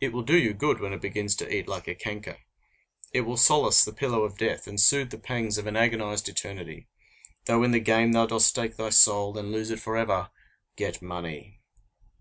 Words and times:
It 0.00 0.12
will 0.12 0.22
do 0.22 0.38
you 0.38 0.54
good 0.54 0.78
when 0.78 0.92
it 0.92 1.00
begins 1.00 1.34
to 1.34 1.52
eat 1.52 1.66
like 1.66 1.88
a 1.88 1.94
canker! 1.96 2.38
It 3.12 3.22
will 3.22 3.36
solace 3.36 3.84
the 3.84 3.92
pillow 3.92 4.22
of 4.22 4.38
death, 4.38 4.68
and 4.68 4.80
soothe 4.80 5.10
the 5.10 5.18
pangs 5.18 5.58
of 5.58 5.66
an 5.66 5.74
agonized 5.74 6.28
eternity! 6.28 6.86
Though 7.46 7.64
in 7.64 7.72
the 7.72 7.80
game 7.80 8.12
thou 8.12 8.26
dost 8.26 8.46
stake 8.46 8.76
thy 8.76 8.90
soul, 8.90 9.36
and 9.36 9.50
lose 9.50 9.72
it 9.72 9.80
forever 9.80 10.30
get 10.76 11.02
money! 11.02 11.58